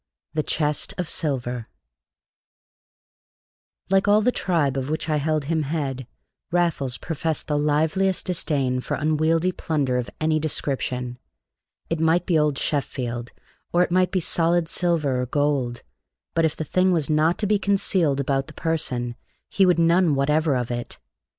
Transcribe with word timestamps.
The 0.33 0.41
Chest 0.41 0.95
of 0.97 1.07
Silver 1.07 1.67
Like 3.91 4.07
all 4.07 4.21
the 4.21 4.31
tribe 4.31 4.75
of 4.75 4.89
which 4.89 5.07
I 5.07 5.17
held 5.17 5.45
him 5.45 5.61
head, 5.61 6.07
Raffles 6.51 6.97
professed 6.97 7.45
the 7.45 7.55
liveliest 7.55 8.25
disdain 8.25 8.79
for 8.79 8.95
unwieldy 8.95 9.51
plunder 9.51 9.99
of 9.99 10.09
any 10.19 10.39
description; 10.39 11.19
it 11.87 11.99
might 11.99 12.25
be 12.25 12.39
old 12.39 12.57
Sheffield, 12.57 13.31
or 13.71 13.83
it 13.83 13.91
might 13.91 14.09
be 14.09 14.19
solid 14.19 14.67
silver 14.67 15.21
or 15.21 15.27
gold, 15.27 15.83
but 16.33 16.45
if 16.45 16.55
the 16.55 16.63
thing 16.65 16.91
was 16.91 17.07
not 17.07 17.37
to 17.37 17.45
be 17.45 17.59
concealed 17.59 18.19
about 18.19 18.47
the 18.47 18.53
person, 18.55 19.13
he 19.49 19.67
would 19.67 19.77
none 19.77 20.15
whatever 20.15 20.55
of 20.55 20.71
it. 20.71 20.97